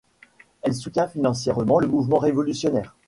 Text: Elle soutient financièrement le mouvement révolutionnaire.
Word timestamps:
Elle 0.63 0.73
soutient 0.73 1.07
financièrement 1.07 1.77
le 1.79 1.85
mouvement 1.85 2.17
révolutionnaire. 2.17 2.95